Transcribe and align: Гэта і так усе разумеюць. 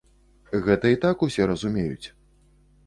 Гэта 0.67 0.93
і 0.95 1.01
так 1.05 1.25
усе 1.29 1.49
разумеюць. 1.53 2.07